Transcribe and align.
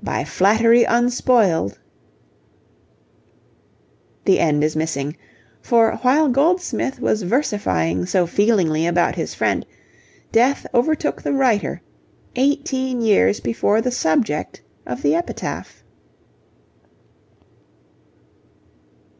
By 0.00 0.22
flattery 0.22 0.84
unspoiled... 0.84 1.80
The 4.24 4.38
end 4.38 4.62
is 4.62 4.76
missing, 4.76 5.16
for 5.60 5.94
while 6.02 6.28
Goldsmith 6.28 7.00
was 7.00 7.22
versifying 7.24 8.06
so 8.06 8.24
feelingly 8.24 8.86
about 8.86 9.16
his 9.16 9.34
friend, 9.34 9.66
death 10.30 10.64
overtook 10.72 11.22
the 11.22 11.32
writer, 11.32 11.82
eighteen 12.36 13.00
years 13.02 13.40
before 13.40 13.80
the 13.80 13.90
subject 13.90 14.62
of 14.86 15.02
the 15.02 15.16
epitaph. 15.16 15.82